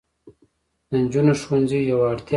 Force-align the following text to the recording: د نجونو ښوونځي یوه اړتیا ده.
د 0.89 0.91
نجونو 1.01 1.33
ښوونځي 1.41 1.79
یوه 1.91 2.05
اړتیا 2.11 2.25
ده. 2.25 2.29